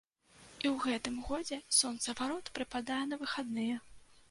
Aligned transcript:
І 0.35 0.65
ў 0.69 0.71
гэтым 0.85 1.19
годзе 1.27 1.59
сонцаварот 1.81 2.51
прыпадае 2.57 3.01
на 3.13 3.23
выхадныя. 3.23 3.75